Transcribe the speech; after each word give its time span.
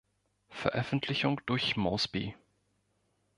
Veröffentlichung 0.49 1.41
durch 1.45 1.77
Mosby. 1.77 2.35